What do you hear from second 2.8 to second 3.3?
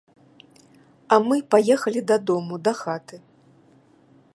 хаты.